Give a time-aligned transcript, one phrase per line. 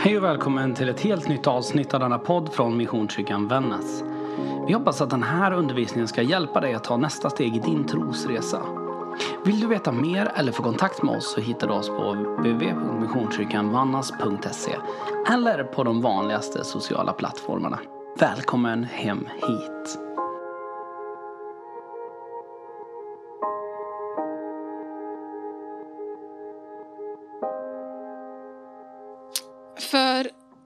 [0.00, 4.02] Hej och välkommen till ett helt nytt avsnitt av denna podd från Missionskyrkan Vännäs.
[4.66, 7.86] Vi hoppas att den här undervisningen ska hjälpa dig att ta nästa steg i din
[7.86, 8.62] trosresa.
[9.44, 14.76] Vill du veta mer eller få kontakt med oss så hittar du oss på www.missionskyrkanvannas.se
[15.32, 17.78] eller på de vanligaste sociala plattformarna.
[18.18, 20.07] Välkommen hem hit!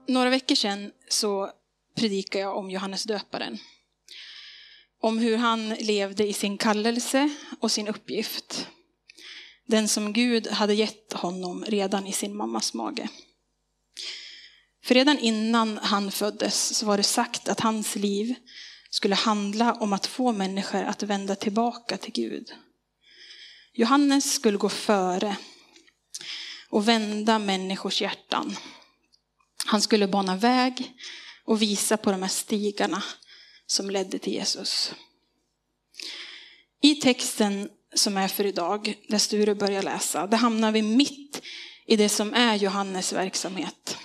[0.07, 1.51] Några veckor sedan så
[1.95, 3.57] predikade jag om Johannes döparen.
[5.01, 8.67] Om hur han levde i sin kallelse och sin uppgift.
[9.67, 13.09] Den som Gud hade gett honom redan i sin mammas mage.
[14.83, 18.35] För redan innan han föddes så var det sagt att hans liv
[18.89, 22.53] skulle handla om att få människor att vända tillbaka till Gud.
[23.73, 25.37] Johannes skulle gå före
[26.69, 28.55] och vända människors hjärtan
[29.65, 30.93] han skulle bana väg
[31.45, 33.03] och visa på de här stigarna
[33.65, 34.93] som ledde till Jesus.
[36.81, 41.41] I texten som är för idag, där Sture börjar läsa, där hamnar vi mitt
[41.85, 43.97] i det som är Johannes verksamhet.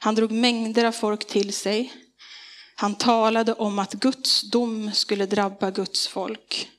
[0.00, 1.92] Han drog mängder av folk till sig.
[2.74, 6.70] Han talade om att Guds dom skulle drabba Guds folk.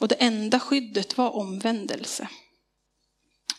[0.00, 2.28] Och det enda skyddet var omvändelse.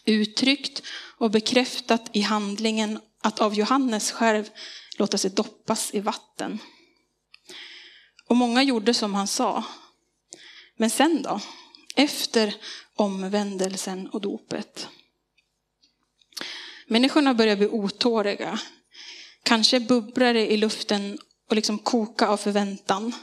[0.05, 0.81] Uttryckt
[1.17, 4.49] och bekräftat i handlingen att av Johannes själv
[4.97, 6.59] låta sig doppas i vatten.
[8.27, 9.63] Och många gjorde som han sa.
[10.77, 11.39] Men sen då?
[11.95, 12.55] Efter
[12.95, 14.87] omvändelsen och dopet.
[16.87, 18.59] Människorna börjar bli otåliga.
[19.43, 23.13] Kanske bubblar det i luften och liksom koka av förväntan.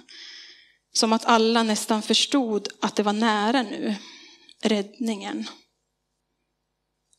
[0.92, 3.94] Som att alla nästan förstod att det var nära nu,
[4.62, 5.48] räddningen.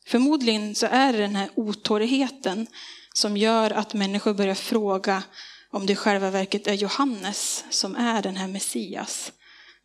[0.08, 2.66] Förmodligen så är det den här otåligheten
[3.14, 5.22] som gör att människor börjar fråga
[5.70, 9.32] om det i själva verket är Johannes som är den här Messias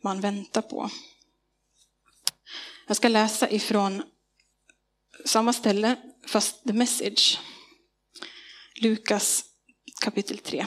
[0.02, 0.90] man väntar på.
[2.86, 4.02] Jag ska läsa ifrån
[5.24, 5.96] samma ställe,
[6.26, 7.40] fast the message.
[8.80, 9.44] Lukas
[10.00, 10.66] kapitel 3.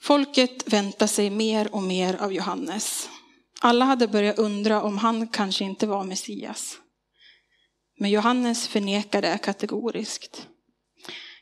[0.00, 3.08] Folket väntar sig mer och mer av Johannes.
[3.60, 6.78] Alla hade börjat undra om han kanske inte var Messias.
[8.00, 10.46] Men Johannes förnekar det kategoriskt.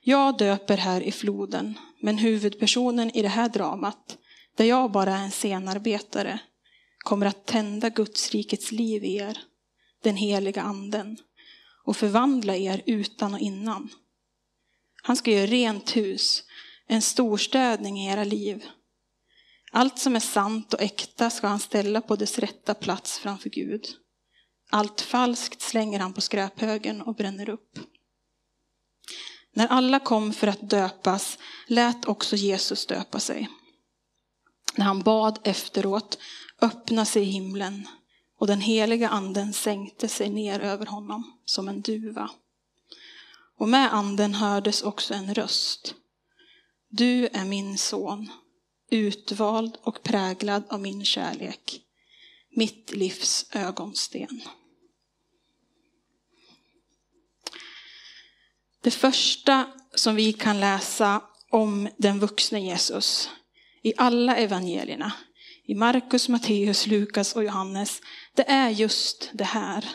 [0.00, 4.18] Jag döper här i floden, men huvudpersonen i det här dramat,
[4.56, 6.38] där jag bara är en scenarbetare,
[6.98, 9.38] kommer att tända Guds rikets liv i er,
[10.02, 11.16] den heliga anden,
[11.84, 13.88] och förvandla er utan och innan.
[15.02, 16.42] Han ska göra rent hus,
[16.86, 18.64] en storstädning i era liv.
[19.72, 23.86] Allt som är sant och äkta ska han ställa på dess rätta plats framför Gud.
[24.70, 27.78] Allt falskt slänger han på skräphögen och bränner upp.
[29.52, 33.48] När alla kom för att döpas lät också Jesus döpa sig.
[34.74, 36.18] När han bad efteråt
[36.60, 37.88] öppnade sig himlen
[38.38, 42.30] och den heliga anden sänkte sig ner över honom som en duva.
[43.58, 45.94] Och med anden hördes också en röst.
[46.88, 48.30] Du är min son,
[48.90, 51.85] utvald och präglad av min kärlek
[52.56, 54.42] mitt livs ögonsten.
[58.80, 63.30] Det första som vi kan läsa om den vuxne Jesus
[63.82, 65.12] i alla evangelierna,
[65.64, 68.00] i Markus, Matteus, Lukas och Johannes,
[68.34, 69.88] det är just det här.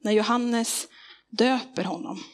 [0.00, 0.88] När Johannes
[1.30, 2.24] döper honom.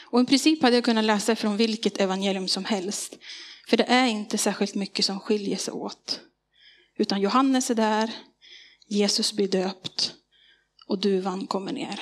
[0.00, 3.18] Och i princip hade jag kunnat läsa från vilket evangelium som helst.
[3.68, 6.20] För det är inte särskilt mycket som skiljer sig åt.
[6.98, 8.10] Utan Johannes är där,
[8.86, 10.14] Jesus blir döpt
[10.86, 12.00] och duvan kommer ner.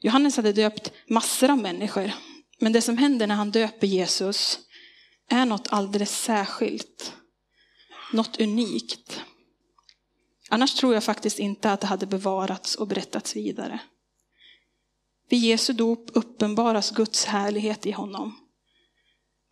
[0.00, 2.12] Johannes hade döpt massor av människor.
[2.60, 4.58] Men det som händer när han döper Jesus
[5.28, 7.12] är något alldeles särskilt.
[8.12, 9.22] Något unikt.
[10.50, 13.80] Annars tror jag faktiskt inte att det hade bevarats och berättats vidare.
[15.28, 18.47] Vid Jesu dop uppenbaras Guds härlighet i honom.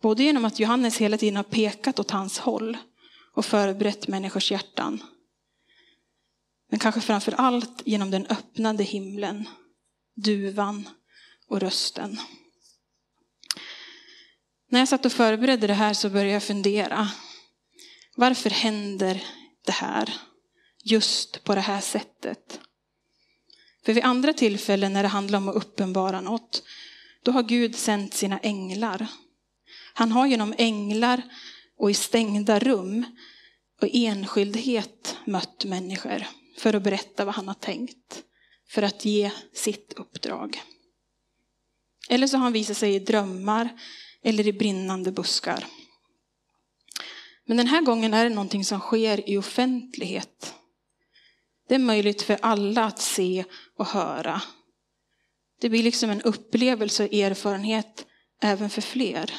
[0.01, 2.77] Både genom att Johannes hela tiden har pekat åt hans håll
[3.33, 5.03] och förberett människors hjärtan.
[6.69, 9.49] Men kanske framför allt genom den öppnade himlen,
[10.15, 10.89] duvan
[11.47, 12.19] och rösten.
[14.69, 17.11] När jag satt och förberedde det här så började jag fundera.
[18.15, 19.23] Varför händer
[19.65, 20.13] det här
[20.83, 22.59] just på det här sättet?
[23.85, 26.63] För vid andra tillfällen när det handlar om att uppenbara något,
[27.23, 29.07] då har Gud sänt sina änglar
[29.97, 31.21] han har genom änglar
[31.77, 33.05] och i stängda rum
[33.81, 36.27] och enskildhet mött människor
[36.57, 38.23] för att berätta vad han har tänkt.
[38.69, 40.61] för att ge sitt uppdrag.
[42.09, 43.69] Eller så har han visat sig i drömmar
[44.23, 45.65] eller i brinnande buskar.
[47.45, 50.53] Men den här gången är det någonting som sker i offentlighet.
[51.67, 53.45] Det är möjligt för alla att se
[53.77, 54.41] och höra.
[55.59, 58.05] Det blir liksom en upplevelse och erfarenhet
[58.41, 59.33] även för fler.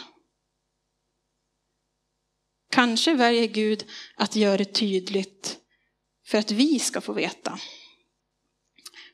[2.71, 3.85] Kanske väljer Gud
[4.15, 5.59] att göra det tydligt
[6.27, 7.59] för att vi ska få veta.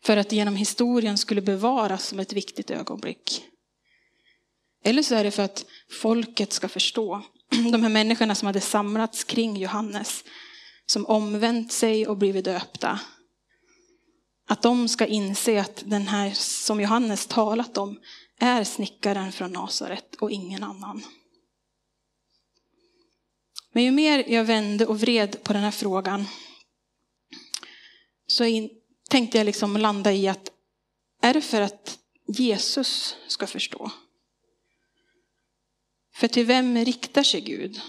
[0.03, 3.45] För att genom historien skulle bevaras som ett viktigt ögonblick.
[4.85, 7.23] Eller så är det för att folket ska förstå.
[7.73, 10.25] De här människorna som hade samlats kring Johannes,
[10.87, 13.01] som omvänt sig och blivit döpta.
[14.49, 18.01] Att de ska inse att den här som Johannes talat om
[18.39, 21.05] är snickaren från Nasaret och ingen annan.
[23.75, 26.25] Men ju mer jag vände och vred på den här frågan
[28.27, 28.71] så in,
[29.11, 30.51] tänkte jag liksom landa i att
[31.23, 33.91] är det för att Jesus ska förstå?
[36.15, 37.81] För till vem riktar sig Gud?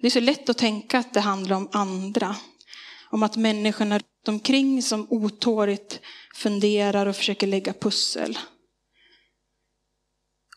[0.00, 2.36] Det är så lätt att tänka att det handlar om andra.
[3.10, 6.00] Om att människorna runt omkring som otåligt
[6.34, 8.38] funderar och försöker lägga pussel.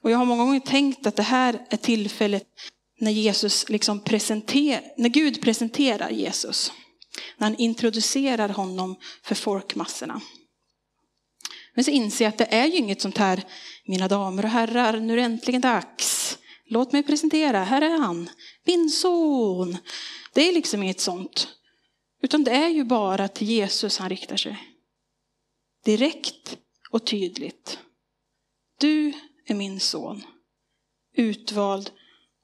[0.01, 2.47] Och jag har många gånger tänkt att det här är tillfället
[3.03, 6.71] när Jesus liksom presenter, när Gud presenterar Jesus.
[7.37, 10.21] När han introducerar honom för folkmassorna.
[11.75, 13.43] Men så inser jag att det är ju inget sånt här,
[13.85, 16.37] mina damer och herrar, nu är det äntligen dags.
[16.65, 18.29] Låt mig presentera, här är han,
[18.65, 19.77] min son.
[20.33, 21.47] Det är liksom inget sånt.
[22.21, 24.57] Utan det är ju bara till Jesus han riktar sig.
[25.85, 26.57] Direkt
[26.91, 27.79] och tydligt.
[28.79, 29.13] Du
[29.45, 30.23] är min son,
[31.15, 31.91] utvald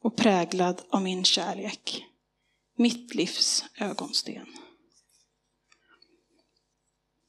[0.01, 2.05] och präglad av min kärlek.
[2.77, 4.45] Mitt livs ögonsten.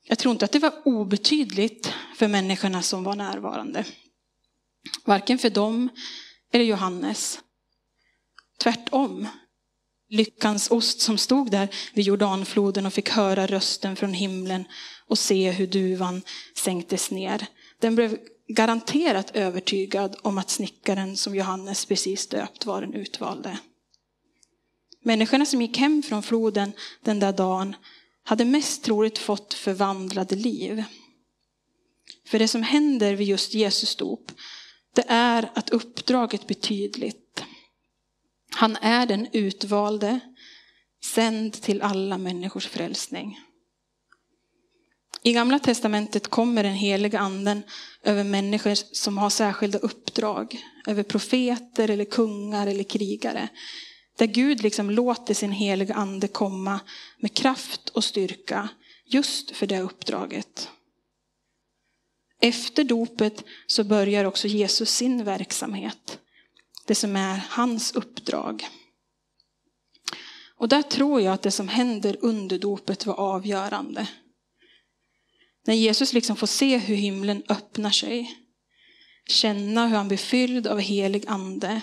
[0.04, 3.84] Jag tror inte att det var obetydligt för människorna som var närvarande.
[5.04, 5.88] Varken för dem
[6.52, 7.40] eller Johannes.
[8.58, 9.28] Tvärtom.
[10.08, 14.64] Lyckans ost som stod där vid Jordanfloden och fick höra rösten från himlen
[15.06, 16.22] och se hur duvan
[16.56, 17.46] sänktes ner.
[17.78, 18.18] Den blev
[18.54, 23.58] garanterat övertygad om att snickaren som Johannes precis döpt var den utvalde.
[25.02, 27.76] Människorna som gick hem från floden den där dagen
[28.24, 30.84] hade mest troligt fått förvandlade liv.
[32.26, 34.32] För det som händer vid just Jesus dop,
[34.94, 37.44] det är att uppdraget blir tydligt.
[38.50, 40.20] Han är den utvalde,
[41.04, 43.38] sänd till alla människors frälsning.
[45.22, 47.62] I Gamla Testamentet kommer den heliga anden
[48.02, 50.58] över människor som har särskilda uppdrag.
[50.86, 53.48] Över profeter eller kungar eller krigare.
[54.18, 56.80] Där Gud liksom låter sin heliga ande komma
[57.18, 58.68] med kraft och styrka
[59.06, 60.68] just för det uppdraget.
[62.40, 66.18] Efter dopet så börjar också Jesus sin verksamhet.
[66.86, 68.68] Det som är hans uppdrag.
[70.56, 74.08] Och där tror jag att det som händer under dopet var avgörande.
[75.66, 78.38] När Jesus liksom får se hur himlen öppnar sig.
[79.28, 81.80] Känna hur han blir fylld av helig ande.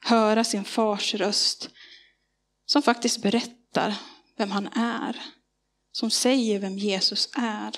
[0.00, 1.70] Höra sin fars röst.
[2.66, 3.94] Som faktiskt berättar
[4.36, 5.22] vem han är.
[5.92, 7.76] Som säger vem Jesus är.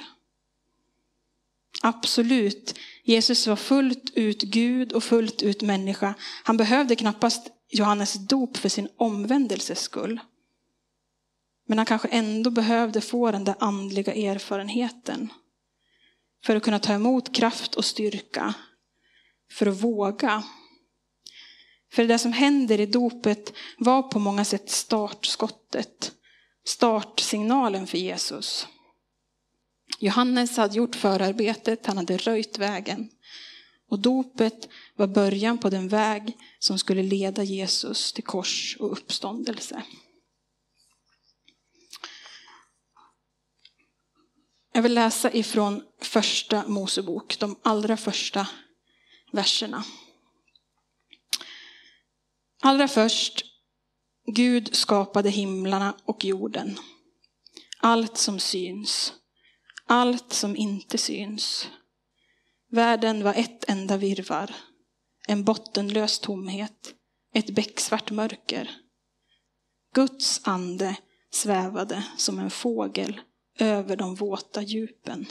[1.82, 6.14] Absolut, Jesus var fullt ut Gud och fullt ut människa.
[6.44, 10.20] Han behövde knappast Johannes dop för sin omvändelses skull.
[11.66, 15.32] Men han kanske ändå behövde få den där andliga erfarenheten.
[16.44, 18.54] För att kunna ta emot kraft och styrka.
[19.52, 20.42] För att våga.
[21.92, 26.12] För det som händer i dopet var på många sätt startskottet.
[26.64, 28.66] Startsignalen för Jesus.
[29.98, 33.08] Johannes hade gjort förarbetet, han hade röjt vägen.
[33.88, 39.82] Och dopet var början på den väg som skulle leda Jesus till kors och uppståndelse.
[44.76, 48.48] Jag vill läsa ifrån första Mosebok, de allra första
[49.32, 49.84] verserna.
[52.62, 53.44] Allra först,
[54.26, 56.78] Gud skapade himlarna och jorden.
[57.78, 59.12] Allt som syns,
[59.86, 61.68] allt som inte syns.
[62.70, 64.54] Världen var ett enda virvar,
[65.28, 66.94] en bottenlös tomhet,
[67.34, 68.70] ett becksvart mörker.
[69.94, 70.96] Guds ande
[71.30, 73.20] svävade som en fågel
[73.58, 75.26] över de våta djupen.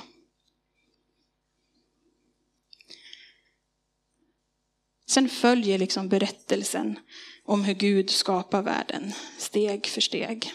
[5.07, 6.99] Sen följer liksom berättelsen
[7.43, 10.51] om hur Gud skapar världen steg för steg.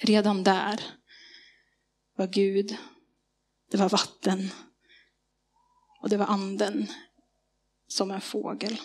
[0.00, 0.80] Redan där
[2.16, 2.76] var Gud,
[3.70, 4.50] det var vatten
[6.00, 6.86] och det var anden
[7.88, 8.80] som en fågel.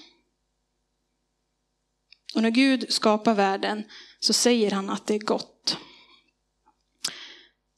[2.35, 3.83] Och när Gud skapar världen
[4.19, 5.77] så säger han att det är gott.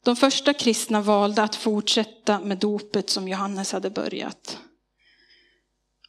[0.06, 4.58] De första kristna valde att fortsätta med dopet som Johannes hade börjat.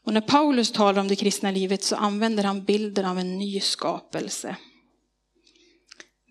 [0.03, 3.59] Och när Paulus talar om det kristna livet så använder han bilden av en ny
[3.59, 4.55] skapelse.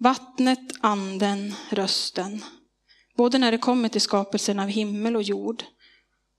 [0.01, 2.45] Vattnet, anden, rösten.
[3.17, 5.65] Både när det kommer till skapelsen av himmel och jord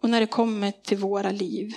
[0.01, 1.73] och när det kommer till våra liv.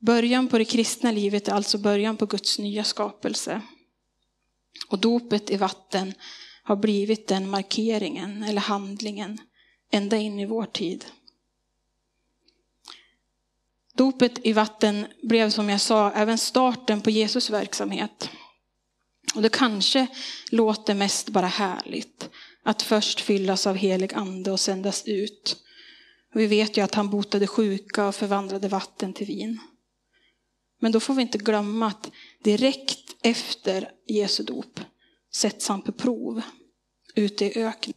[0.00, 3.62] Början på det kristna livet är alltså början på Guds nya skapelse.
[4.88, 6.14] Och dopet i vatten
[6.70, 9.38] har blivit den markeringen eller handlingen
[9.90, 11.04] ända in i vår tid.
[13.94, 18.30] Dopet i vatten blev som jag sa även starten på Jesus verksamhet.
[19.34, 20.06] Och det kanske
[20.50, 22.30] låter mest bara härligt
[22.62, 25.56] att först fyllas av helig ande och sändas ut.
[26.34, 29.60] Och vi vet ju att han botade sjuka och förvandlade vatten till vin.
[30.80, 32.10] Men då får vi inte glömma att
[32.42, 34.80] direkt efter Jesu dop
[35.34, 36.42] sätts han på prov
[37.14, 37.96] ute i öknen.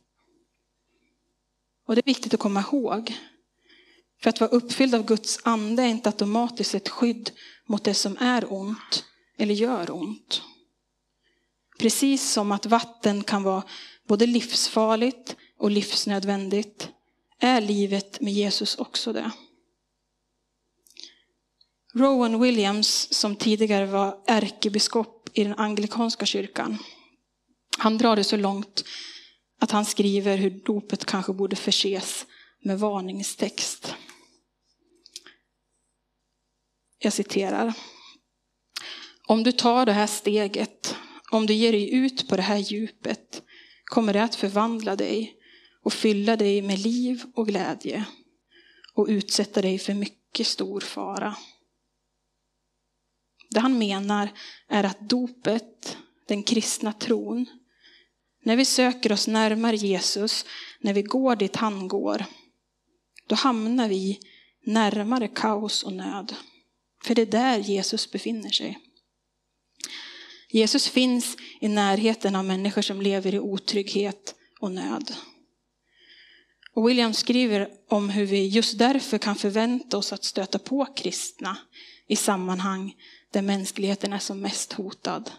[1.88, 3.18] Och det är viktigt att komma ihåg.
[4.22, 7.32] För att vara uppfylld av Guds ande är inte automatiskt ett skydd
[7.66, 9.06] mot det som är ont
[9.38, 10.42] eller gör ont.
[11.80, 13.64] Precis som att vatten kan vara
[14.08, 16.90] både livsfarligt och livsnödvändigt
[17.40, 19.32] är livet med Jesus också det.
[21.94, 26.78] Rowan Williams, som tidigare var ärkebiskop i den anglikanska kyrkan,
[27.84, 28.86] han drar det så långt
[29.60, 32.26] att han skriver hur dopet kanske borde förses
[32.62, 33.96] med varningstext.
[37.00, 37.74] Jag citerar.
[39.28, 40.96] Om du tar det här steget,
[41.32, 43.44] om du ger dig ut på det här djupet,
[43.86, 45.36] kommer det att förvandla dig
[45.84, 48.06] och fylla dig med liv och glädje
[48.94, 51.36] och utsätta dig för mycket stor fara.
[53.50, 54.30] Det han menar
[54.68, 55.98] är att dopet,
[56.28, 57.46] den kristna tron,
[58.44, 60.46] när vi söker oss närmare Jesus,
[60.80, 62.26] när vi går dit han går,
[63.28, 64.20] då hamnar vi
[64.66, 66.36] närmare kaos och nöd.
[67.04, 68.80] För det är där Jesus befinner sig.
[70.50, 75.14] Jesus finns i närheten av människor som lever i otrygghet och nöd.
[76.74, 81.58] Och William skriver om hur vi just därför kan förvänta oss att stöta på kristna
[82.08, 82.96] i sammanhang
[83.32, 85.32] där mänskligheten är som mest hotad.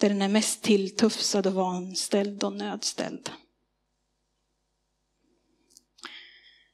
[0.00, 3.30] Där den är mest tilltufsad och vanställd och nödställd.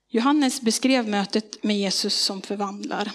[0.08, 3.12] Johannes beskrev mötet med Jesus som förvandlar.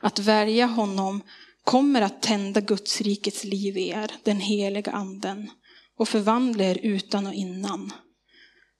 [0.00, 1.22] Att välja honom
[1.64, 5.50] kommer att tända Guds rikets liv i er, den heliga anden,
[5.96, 7.92] och förvandla er utan och innan.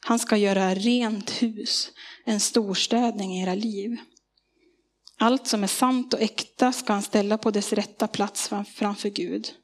[0.00, 1.90] Han ska göra rent hus,
[2.24, 3.96] en storstädning i era liv.
[5.18, 9.54] Allt som är sant och äkta ska han ställa på dess rätta plats framför Gud.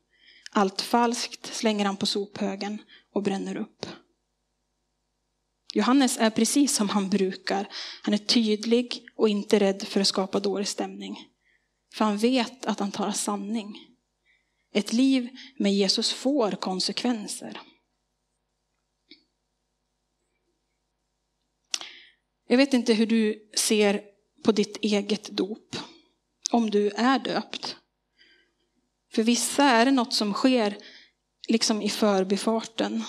[0.57, 2.79] Allt falskt slänger han på sophögen
[3.13, 3.87] och bränner upp.
[5.75, 7.69] Johannes är precis som han brukar.
[8.03, 11.17] Han är tydlig och inte rädd för att skapa dålig stämning.
[11.95, 13.75] För han vet att han talar sanning.
[14.73, 17.61] Ett liv med Jesus får konsekvenser.
[22.47, 24.03] Jag vet inte hur du ser
[24.45, 25.77] på ditt eget dop.
[26.51, 27.77] Om du är döpt.
[29.15, 30.79] För vissa är det något som sker
[31.49, 33.05] liksom i förbifarten.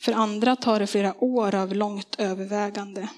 [0.00, 3.08] För andra tar det flera år av långt övervägande.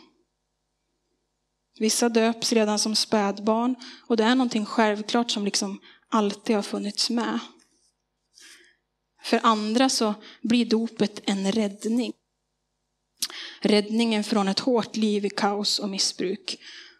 [1.78, 3.74] Vissa döps redan som spädbarn
[4.06, 7.38] och det är någonting självklart som liksom alltid har funnits med.
[9.22, 12.12] För andra så blir dopet en räddning.
[13.60, 16.58] Räddningen från ett hårt liv i kaos och missbruk.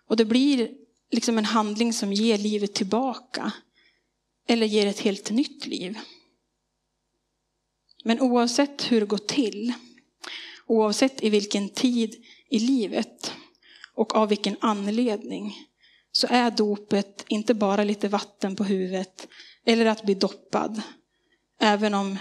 [0.08, 0.70] Och det blir
[1.10, 3.52] liksom en handling som ger livet tillbaka.
[4.46, 5.98] Eller ger ett helt nytt liv.
[8.04, 9.72] Men oavsett hur det går till,
[10.66, 13.32] oavsett i vilken tid i livet
[13.94, 15.54] och av vilken anledning,
[16.12, 19.28] så är dopet inte bara lite vatten på huvudet
[19.64, 20.82] eller att bli doppad.
[21.60, 22.18] Även om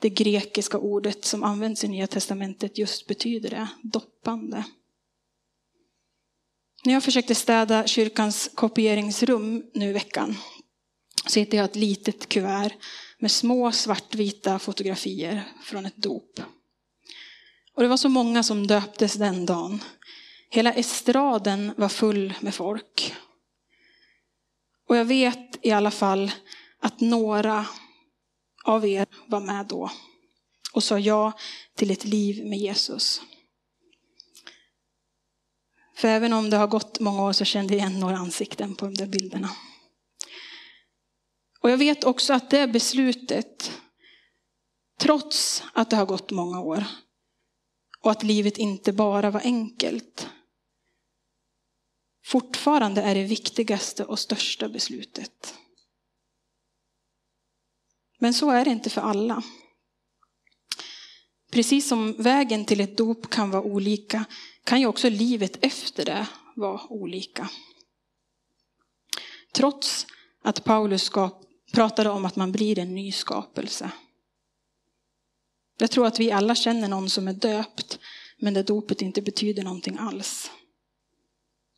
[0.00, 4.64] det grekiska ordet som används i Nya Testamentet just betyder det, doppande.
[6.84, 10.36] När jag försökte städa kyrkans kopieringsrum nu i veckan
[11.26, 12.72] så hittade jag ett litet kuvert
[13.18, 16.40] med små svartvita fotografier från ett dop.
[17.74, 19.82] Och det var så många som döptes den dagen.
[20.50, 23.14] Hela estraden var full med folk.
[24.88, 26.30] Och jag vet i alla fall
[26.80, 27.66] att några
[28.64, 29.90] av er var med då.
[30.72, 31.32] och sa ja
[31.74, 33.22] till ett liv med Jesus.
[35.96, 38.86] För även om det har gått många år så kände jag igen några ansikten på
[38.86, 39.50] de där bilderna.
[41.64, 43.80] Och jag vet också att det beslutet,
[45.00, 46.84] trots att det har gått många år
[48.00, 50.28] och att livet inte bara var enkelt,
[52.24, 55.54] fortfarande är det viktigaste och största beslutet.
[58.18, 59.42] Men så är det inte för alla.
[61.50, 64.24] Precis som vägen till ett dop kan vara olika
[64.64, 67.50] kan ju också livet efter det vara olika.
[69.52, 70.06] Trots
[70.42, 71.02] att Paulus
[71.74, 73.90] pratade om att man blir en ny skapelse.
[75.78, 77.98] Jag tror att vi alla känner någon som är döpt,
[78.38, 80.50] men där dopet inte betyder någonting alls.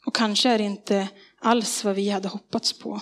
[0.06, 3.00] Och kanske är det inte alls vad vi hade hoppats på.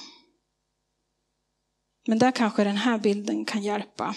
[2.07, 4.15] Men där kanske den här bilden kan hjälpa.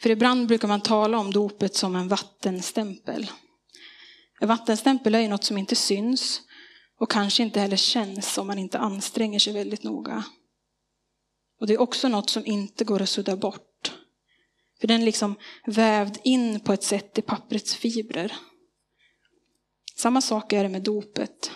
[0.00, 3.30] För ibland brukar man tala om dopet som en vattenstämpel.
[4.40, 6.42] En vattenstämpel är ju något som inte syns
[6.98, 10.24] och kanske inte heller känns om man inte anstränger sig väldigt noga.
[11.60, 13.92] Och det är också något som inte går att sudda bort.
[14.80, 15.34] För den är liksom
[15.66, 18.36] vävd in på ett sätt i papprets fibrer.
[19.96, 21.50] Samma sak är det med dopet.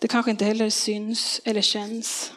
[0.00, 2.32] Det kanske inte heller syns eller känns.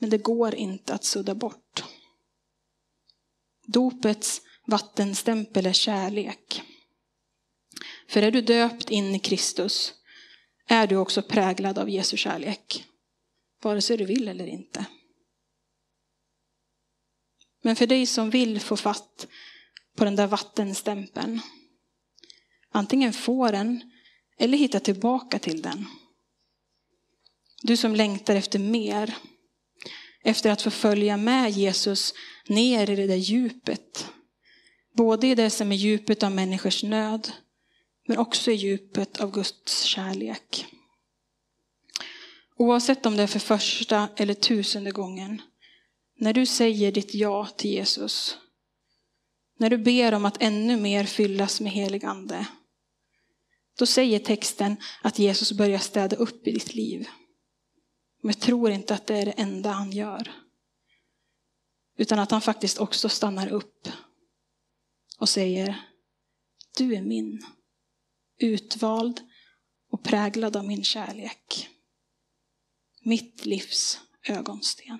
[0.00, 1.84] Men det går inte att sudda bort.
[3.66, 6.62] Dopets vattenstämpel är kärlek.
[8.08, 9.94] För är du döpt in i Kristus
[10.66, 12.84] är du också präglad av Jesu kärlek.
[13.64, 14.86] Vare sig du vill eller inte.
[17.62, 19.26] Men för dig som vill få fatt
[19.96, 21.40] på den där vattenstämpeln,
[22.70, 23.92] antingen få den
[24.38, 25.86] eller hitta tillbaka till den.
[27.62, 29.16] Du som längtar efter mer,
[30.24, 32.14] efter att få följa med Jesus
[32.48, 34.10] ner i det där djupet.
[34.96, 37.32] Både i det som är djupet av människors nöd,
[38.06, 40.73] men också i djupet av Guds kärlek.
[42.56, 45.42] Oavsett om det är för första eller tusende gången,
[46.16, 48.38] när du säger ditt ja till Jesus,
[49.58, 52.46] när du ber om att ännu mer fyllas med helig ande,
[53.78, 57.08] då säger texten att Jesus börjar städa upp i ditt liv.
[58.22, 60.32] Men jag tror inte att det är det enda han gör.
[61.96, 63.88] Utan att han faktiskt också stannar upp
[65.18, 65.88] och säger,
[66.76, 67.46] du är min,
[68.38, 69.20] utvald
[69.90, 71.68] och präglad av min kärlek.
[73.06, 74.98] Mitt livs ögonsten.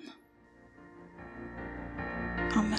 [2.54, 2.78] Amen.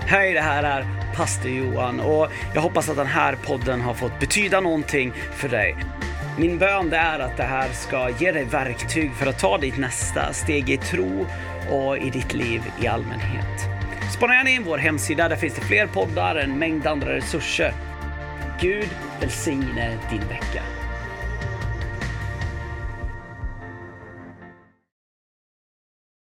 [0.00, 4.20] Hej, det här är pastor Johan och jag hoppas att den här podden har fått
[4.20, 5.76] betyda någonting för dig.
[6.38, 10.32] Min bön är att det här ska ge dig verktyg för att ta ditt nästa
[10.32, 11.26] steg i tro
[11.70, 13.60] och i ditt liv i allmänhet.
[14.16, 17.72] Spana gärna in vår hemsida, där finns det fler poddar, en mängd andra resurser.
[18.60, 18.88] Gud
[19.20, 20.77] välsigne din vecka.